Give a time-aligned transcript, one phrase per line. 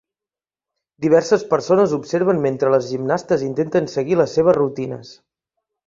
[1.05, 5.19] diverses persones observen mentre les gimnastes intenten seguir les seves rutines.